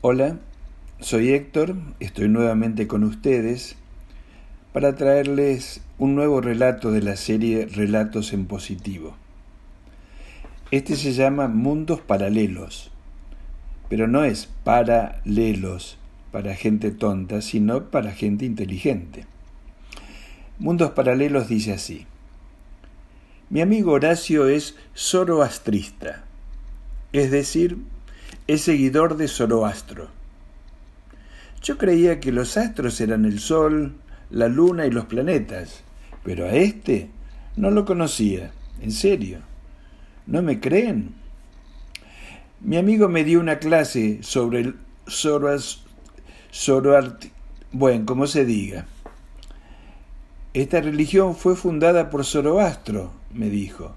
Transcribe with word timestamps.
Hola, 0.00 0.38
soy 1.00 1.30
Héctor, 1.30 1.74
estoy 1.98 2.28
nuevamente 2.28 2.86
con 2.86 3.02
ustedes 3.02 3.74
para 4.72 4.94
traerles 4.94 5.80
un 5.98 6.14
nuevo 6.14 6.40
relato 6.40 6.92
de 6.92 7.02
la 7.02 7.16
serie 7.16 7.66
Relatos 7.66 8.32
en 8.32 8.46
Positivo. 8.46 9.16
Este 10.70 10.94
se 10.94 11.14
llama 11.14 11.48
Mundos 11.48 11.98
Paralelos, 12.00 12.92
pero 13.88 14.06
no 14.06 14.22
es 14.22 14.48
paralelos 14.62 15.98
para 16.30 16.54
gente 16.54 16.92
tonta, 16.92 17.42
sino 17.42 17.90
para 17.90 18.12
gente 18.12 18.44
inteligente. 18.44 19.26
Mundos 20.60 20.92
Paralelos 20.92 21.48
dice 21.48 21.72
así. 21.72 22.06
Mi 23.50 23.62
amigo 23.62 23.90
Horacio 23.94 24.46
es 24.46 24.76
zoroastrista, 24.94 26.22
es 27.12 27.32
decir, 27.32 27.78
es 28.48 28.62
seguidor 28.62 29.18
de 29.18 29.28
Zoroastro. 29.28 30.08
Yo 31.62 31.76
creía 31.76 32.18
que 32.18 32.32
los 32.32 32.56
astros 32.56 32.98
eran 33.02 33.26
el 33.26 33.40
Sol, 33.40 33.94
la 34.30 34.48
Luna 34.48 34.86
y 34.86 34.90
los 34.90 35.04
planetas, 35.04 35.82
pero 36.24 36.46
a 36.46 36.52
este 36.52 37.10
no 37.56 37.70
lo 37.70 37.84
conocía, 37.84 38.50
en 38.80 38.90
serio. 38.90 39.40
¿No 40.26 40.40
me 40.40 40.60
creen? 40.60 41.14
Mi 42.60 42.78
amigo 42.78 43.06
me 43.10 43.22
dio 43.22 43.38
una 43.38 43.58
clase 43.58 44.20
sobre 44.22 44.60
el 44.60 44.76
Zoroast... 45.06 45.80
bueno, 47.72 48.06
como 48.06 48.26
se 48.26 48.46
diga. 48.46 48.86
Esta 50.54 50.80
religión 50.80 51.36
fue 51.36 51.54
fundada 51.54 52.08
por 52.08 52.24
Zoroastro, 52.24 53.12
me 53.30 53.50
dijo, 53.50 53.94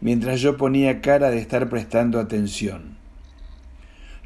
mientras 0.00 0.40
yo 0.40 0.56
ponía 0.56 1.02
cara 1.02 1.30
de 1.30 1.38
estar 1.38 1.68
prestando 1.68 2.18
atención. 2.18 3.03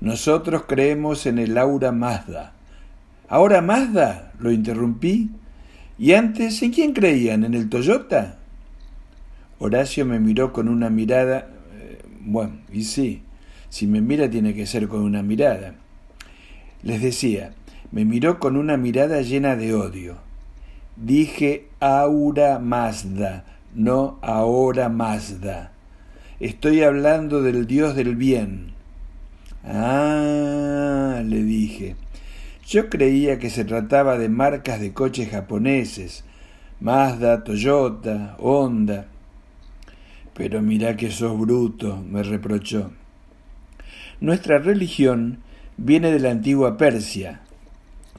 Nosotros 0.00 0.64
creemos 0.68 1.26
en 1.26 1.38
el 1.38 1.58
aura 1.58 1.92
Mazda. 1.92 2.52
¿Ahora 3.28 3.60
Mazda? 3.60 4.32
lo 4.38 4.52
interrumpí. 4.52 5.30
¿Y 5.98 6.12
antes 6.12 6.62
en 6.62 6.70
quién 6.72 6.92
creían? 6.92 7.44
¿En 7.44 7.54
el 7.54 7.68
Toyota? 7.68 8.38
Horacio 9.58 10.06
me 10.06 10.20
miró 10.20 10.52
con 10.52 10.68
una 10.68 10.90
mirada. 10.90 11.48
Eh, 11.80 12.02
bueno, 12.20 12.52
y 12.72 12.84
sí, 12.84 13.22
si 13.68 13.86
me 13.86 14.00
mira 14.00 14.30
tiene 14.30 14.54
que 14.54 14.66
ser 14.66 14.86
con 14.86 15.00
una 15.02 15.22
mirada. 15.22 15.74
Les 16.82 17.02
decía, 17.02 17.52
me 17.90 18.04
miró 18.04 18.38
con 18.38 18.56
una 18.56 18.76
mirada 18.76 19.20
llena 19.22 19.56
de 19.56 19.74
odio. 19.74 20.18
Dije 20.96 21.68
aura 21.80 22.58
Mazda, 22.60 23.44
no 23.74 24.18
ahora 24.22 24.88
Mazda. 24.88 25.72
Estoy 26.38 26.82
hablando 26.82 27.42
del 27.42 27.66
Dios 27.66 27.96
del 27.96 28.14
bien. 28.14 28.77
Ah, 29.70 31.20
le 31.24 31.42
dije. 31.42 31.96
Yo 32.66 32.88
creía 32.88 33.38
que 33.38 33.50
se 33.50 33.64
trataba 33.64 34.18
de 34.18 34.28
marcas 34.28 34.80
de 34.80 34.92
coches 34.92 35.30
japoneses, 35.30 36.24
Mazda, 36.80 37.44
Toyota, 37.44 38.36
Honda. 38.38 39.06
Pero 40.34 40.62
mira 40.62 40.96
que 40.96 41.10
sos 41.10 41.38
bruto, 41.38 42.02
me 42.08 42.22
reprochó. 42.22 42.92
Nuestra 44.20 44.58
religión 44.58 45.40
viene 45.76 46.12
de 46.12 46.20
la 46.20 46.30
antigua 46.30 46.76
Persia. 46.76 47.40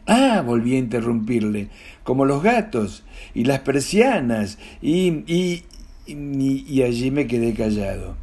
Ah, 0.05 0.43
volví 0.45 0.75
a 0.75 0.79
interrumpirle, 0.79 1.69
como 2.03 2.25
los 2.25 2.43
gatos 2.43 3.03
y 3.33 3.45
las 3.45 3.59
persianas, 3.59 4.57
y, 4.81 5.23
y, 5.27 5.63
y, 6.07 6.65
y 6.67 6.83
allí 6.83 7.11
me 7.11 7.27
quedé 7.27 7.53
callado. 7.53 8.15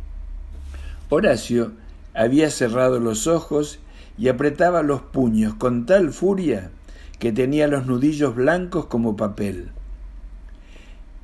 Horacio 1.09 1.73
había 2.17 2.51
cerrado 2.51 2.99
los 2.99 3.27
ojos 3.27 3.79
y 4.19 4.29
apretaba 4.29 4.83
los 4.83 5.03
puños 5.03 5.55
con 5.55 5.87
tal 5.87 6.13
furia 6.13 6.71
que 7.19 7.33
tenía 7.33 7.69
los 7.69 7.87
nudillos 7.87 8.35
blancos 8.35 8.87
como 8.87 9.17
papel. 9.17 9.71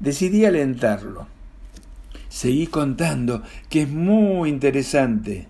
Decidí 0.00 0.44
alentarlo. 0.44 1.26
Seguí 2.28 2.66
contando, 2.66 3.42
que 3.68 3.82
es 3.82 3.88
muy 3.88 4.48
interesante. 4.48 5.46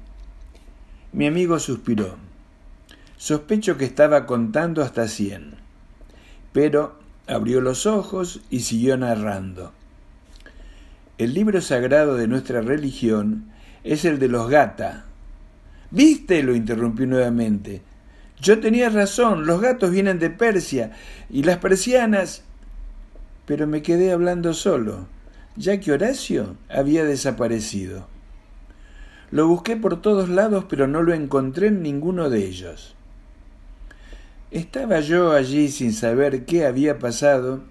Mi 1.12 1.26
amigo 1.26 1.58
suspiró. 1.58 2.16
Sospecho 3.16 3.76
que 3.76 3.84
estaba 3.84 4.26
contando 4.26 4.82
hasta 4.82 5.06
cien. 5.08 5.54
Pero 6.52 6.98
abrió 7.26 7.60
los 7.60 7.86
ojos 7.86 8.41
y 8.50 8.60
siguió 8.60 8.97
narrando. 8.97 9.72
El 11.19 11.34
libro 11.34 11.60
sagrado 11.60 12.16
de 12.16 12.26
nuestra 12.26 12.62
religión 12.62 13.50
es 13.84 14.04
el 14.04 14.19
de 14.19 14.28
los 14.28 14.50
Gata. 14.50 15.04
¿Viste? 15.92 16.42
lo 16.42 16.56
interrumpió 16.56 17.06
nuevamente. 17.06 17.82
Yo 18.41 18.58
tenía 18.58 18.88
razón, 18.88 19.47
los 19.47 19.60
gatos 19.60 19.91
vienen 19.91 20.19
de 20.19 20.30
Persia 20.30 20.92
y 21.30 21.44
las 21.44 21.58
persianas. 21.58 22.42
Pero 23.47 23.66
me 23.66 23.82
quedé 23.82 24.10
hablando 24.10 24.54
solo, 24.54 25.06
ya 25.54 25.78
que 25.78 25.92
Horacio 25.92 26.56
había 26.69 27.04
desaparecido. 27.04 28.08
Lo 29.31 29.47
busqué 29.47 29.76
por 29.76 30.00
todos 30.00 30.28
lados, 30.28 30.64
pero 30.69 30.86
no 30.88 31.02
lo 31.02 31.12
encontré 31.12 31.69
en 31.69 31.82
ninguno 31.82 32.31
de 32.31 32.47
ellos. 32.47 32.94
Estaba 34.50 35.00
yo 35.00 35.32
allí 35.32 35.69
sin 35.69 35.92
saber 35.92 36.44
qué 36.44 36.66
había 36.66 36.98
pasado 36.98 37.62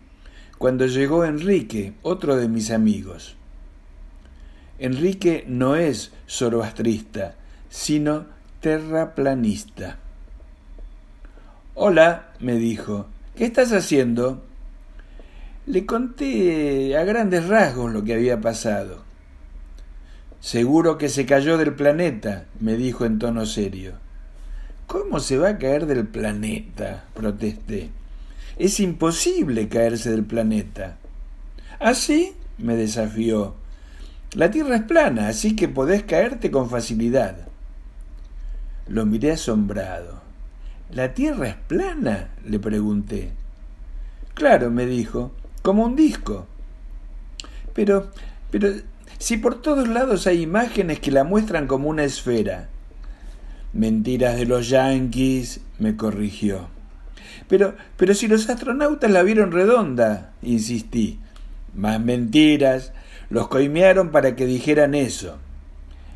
cuando 0.57 0.85
llegó 0.85 1.25
Enrique, 1.25 1.93
otro 2.03 2.35
de 2.35 2.47
mis 2.47 2.69
amigos. 2.69 3.35
Enrique 4.79 5.43
no 5.47 5.75
es 5.75 6.11
zoroastrista, 6.27 7.35
sino 7.71 8.25
terraplanista. 8.59 9.97
Hola, 11.73 12.33
me 12.39 12.55
dijo, 12.55 13.07
¿qué 13.35 13.45
estás 13.45 13.71
haciendo? 13.71 14.43
Le 15.65 15.85
conté 15.85 16.97
a 16.97 17.05
grandes 17.05 17.47
rasgos 17.47 17.91
lo 17.91 18.03
que 18.03 18.13
había 18.13 18.41
pasado. 18.41 19.03
Seguro 20.41 20.97
que 20.97 21.07
se 21.07 21.25
cayó 21.25 21.57
del 21.57 21.73
planeta, 21.73 22.45
me 22.59 22.75
dijo 22.75 23.05
en 23.05 23.19
tono 23.19 23.45
serio. 23.45 23.93
¿Cómo 24.85 25.21
se 25.21 25.37
va 25.37 25.49
a 25.49 25.57
caer 25.57 25.85
del 25.85 26.05
planeta? 26.05 27.05
protesté. 27.13 27.89
Es 28.57 28.81
imposible 28.81 29.69
caerse 29.69 30.11
del 30.11 30.25
planeta. 30.25 30.97
¿Ah, 31.79 31.93
sí? 31.93 32.33
me 32.57 32.75
desafió. 32.75 33.55
La 34.33 34.51
Tierra 34.51 34.75
es 34.75 34.83
plana, 34.83 35.29
así 35.29 35.55
que 35.55 35.69
podés 35.69 36.03
caerte 36.03 36.51
con 36.51 36.69
facilidad. 36.69 37.50
Lo 38.91 39.05
miré 39.05 39.31
asombrado. 39.31 40.19
¿La 40.91 41.13
Tierra 41.13 41.47
es 41.47 41.55
plana? 41.55 42.27
le 42.45 42.59
pregunté. 42.59 43.31
Claro, 44.33 44.69
me 44.69 44.85
dijo, 44.85 45.31
como 45.61 45.85
un 45.85 45.95
disco. 45.95 46.45
Pero, 47.73 48.11
pero, 48.49 48.69
si 49.17 49.37
por 49.37 49.61
todos 49.61 49.87
lados 49.87 50.27
hay 50.27 50.41
imágenes 50.41 50.99
que 50.99 51.09
la 51.09 51.23
muestran 51.23 51.67
como 51.67 51.87
una 51.87 52.03
esfera. 52.03 52.67
Mentiras 53.71 54.35
de 54.35 54.45
los 54.45 54.67
yanquis, 54.67 55.61
me 55.79 55.95
corrigió. 55.95 56.67
Pero, 57.47 57.75
pero 57.95 58.13
si 58.13 58.27
los 58.27 58.49
astronautas 58.49 59.09
la 59.09 59.23
vieron 59.23 59.53
redonda, 59.53 60.33
insistí. 60.41 61.17
Más 61.73 62.01
mentiras. 62.01 62.91
Los 63.29 63.47
coimearon 63.47 64.11
para 64.11 64.35
que 64.35 64.45
dijeran 64.45 64.95
eso. 64.95 65.37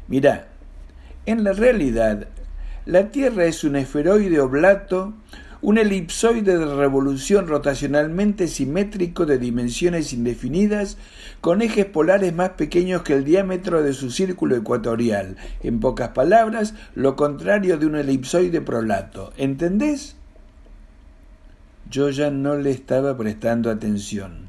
Mirá, 0.09 0.49
en 1.25 1.45
la 1.45 1.53
realidad, 1.53 2.27
la 2.85 3.09
Tierra 3.09 3.45
es 3.45 3.63
un 3.63 3.75
esferoide 3.75 4.39
oblato, 4.39 5.13
un 5.61 5.79
elipsoide 5.79 6.59
de 6.59 6.75
revolución 6.75 7.47
rotacionalmente 7.47 8.47
simétrico 8.47 9.25
de 9.25 9.39
dimensiones 9.39 10.13
indefinidas, 10.13 10.97
con 11.41 11.63
ejes 11.63 11.87
polares 11.87 12.35
más 12.35 12.51
pequeños 12.51 13.01
que 13.01 13.13
el 13.13 13.23
diámetro 13.23 13.81
de 13.81 13.93
su 13.93 14.11
círculo 14.11 14.55
ecuatorial. 14.55 15.37
En 15.63 15.79
pocas 15.79 16.09
palabras, 16.09 16.75
lo 16.93 17.15
contrario 17.15 17.79
de 17.79 17.87
un 17.87 17.95
elipsoide 17.95 18.61
prolato. 18.61 19.33
¿Entendés? 19.37 20.15
Yo 21.89 22.11
ya 22.11 22.29
no 22.29 22.55
le 22.55 22.69
estaba 22.69 23.17
prestando 23.17 23.71
atención. 23.71 24.47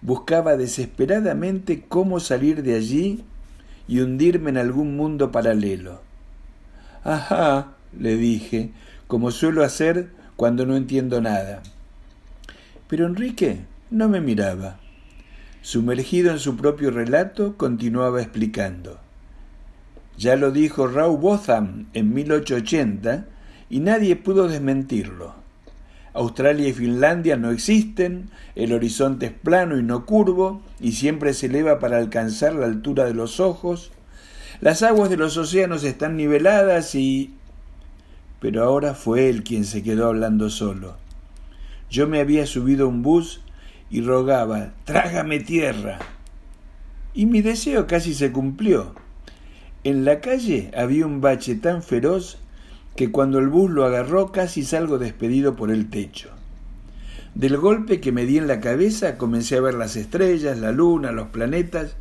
Buscaba 0.00 0.56
desesperadamente 0.56 1.84
cómo 1.88 2.20
salir 2.20 2.62
de 2.62 2.76
allí 2.76 3.24
y 3.88 3.98
hundirme 4.00 4.50
en 4.50 4.58
algún 4.58 4.96
mundo 4.96 5.32
paralelo. 5.32 6.07
Ajá, 7.04 7.74
le 7.98 8.16
dije, 8.16 8.70
como 9.06 9.30
suelo 9.30 9.64
hacer 9.64 10.10
cuando 10.36 10.66
no 10.66 10.76
entiendo 10.76 11.20
nada. 11.20 11.62
Pero 12.88 13.06
Enrique 13.06 13.60
no 13.90 14.08
me 14.08 14.20
miraba. 14.20 14.78
Sumergido 15.62 16.30
en 16.30 16.38
su 16.38 16.56
propio 16.56 16.90
relato, 16.90 17.56
continuaba 17.56 18.22
explicando. 18.22 18.98
Ya 20.16 20.36
lo 20.36 20.50
dijo 20.50 20.88
Rau 20.88 21.16
Botham 21.16 21.86
en 21.94 22.12
1880 22.14 23.26
y 23.70 23.80
nadie 23.80 24.16
pudo 24.16 24.48
desmentirlo. 24.48 25.34
Australia 26.12 26.68
y 26.68 26.72
Finlandia 26.72 27.36
no 27.36 27.50
existen, 27.50 28.30
el 28.56 28.72
horizonte 28.72 29.26
es 29.26 29.32
plano 29.32 29.78
y 29.78 29.82
no 29.82 30.06
curvo, 30.06 30.62
y 30.80 30.92
siempre 30.92 31.34
se 31.34 31.46
eleva 31.46 31.78
para 31.78 31.98
alcanzar 31.98 32.54
la 32.54 32.66
altura 32.66 33.04
de 33.04 33.14
los 33.14 33.38
ojos, 33.38 33.92
las 34.60 34.82
aguas 34.82 35.08
de 35.10 35.16
los 35.16 35.36
océanos 35.36 35.84
están 35.84 36.16
niveladas 36.16 36.94
y... 36.94 37.34
pero 38.40 38.64
ahora 38.64 38.94
fue 38.94 39.28
él 39.28 39.44
quien 39.44 39.64
se 39.64 39.82
quedó 39.82 40.08
hablando 40.08 40.50
solo. 40.50 40.96
Yo 41.90 42.08
me 42.08 42.20
había 42.20 42.46
subido 42.46 42.86
a 42.86 42.88
un 42.88 43.02
bus 43.02 43.40
y 43.90 44.00
rogaba, 44.00 44.72
trágame 44.84 45.40
tierra. 45.40 45.98
Y 47.14 47.26
mi 47.26 47.40
deseo 47.40 47.86
casi 47.86 48.14
se 48.14 48.32
cumplió. 48.32 48.94
En 49.84 50.04
la 50.04 50.20
calle 50.20 50.70
había 50.76 51.06
un 51.06 51.20
bache 51.20 51.54
tan 51.54 51.82
feroz 51.82 52.38
que 52.96 53.12
cuando 53.12 53.38
el 53.38 53.48
bus 53.48 53.70
lo 53.70 53.84
agarró 53.84 54.32
casi 54.32 54.64
salgo 54.64 54.98
despedido 54.98 55.54
por 55.54 55.70
el 55.70 55.88
techo. 55.88 56.30
Del 57.34 57.56
golpe 57.56 58.00
que 58.00 58.10
me 58.10 58.26
di 58.26 58.38
en 58.38 58.48
la 58.48 58.60
cabeza 58.60 59.16
comencé 59.16 59.56
a 59.56 59.60
ver 59.60 59.74
las 59.74 59.94
estrellas, 59.94 60.58
la 60.58 60.72
luna, 60.72 61.12
los 61.12 61.28
planetas, 61.28 61.96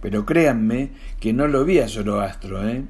pero 0.00 0.24
créanme 0.26 0.90
que 1.20 1.32
no 1.32 1.48
lo 1.48 1.64
vi 1.64 1.78
a 1.78 1.88
Zoroastro, 1.88 2.66
¿eh? 2.68 2.84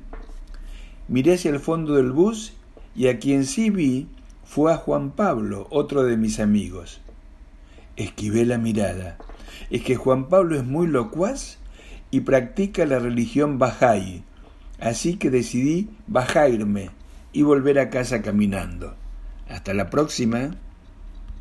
Miré 1.09 1.35
hacia 1.35 1.51
el 1.51 1.61
fondo 1.61 1.95
del 1.95 2.13
bus 2.13 2.53
y 2.95 3.09
a 3.09 3.19
quien 3.19 3.47
sí 3.47 3.71
vi 3.71 4.09
fue 4.45 4.73
a 4.73 4.77
Juan 4.77 5.11
Pablo, 5.11 5.67
otro 5.71 6.05
de 6.05 6.17
mis 6.17 6.41
amigos. 6.41 7.01
Esquivé 7.97 8.45
la 8.45 8.59
mirada. 8.59 9.19
Es 9.71 9.83
que 9.83 9.97
Juan 9.97 10.29
Pablo 10.29 10.57
es 10.57 10.65
muy 10.65 10.87
locuaz 10.87 11.59
y 12.11 12.21
practica 12.21 12.87
la 12.87 12.99
religión 12.99 13.59
Bahá'í, 13.59 14.23
así 14.81 15.17
que 15.17 15.31
decidí 15.31 15.91
bajairme 16.07 16.91
y 17.33 17.43
volver 17.43 17.79
a 17.79 17.91
casa 17.91 18.23
caminando. 18.23 18.95
Hasta 19.49 19.75
la 19.75 19.91
próxima. 19.91 20.57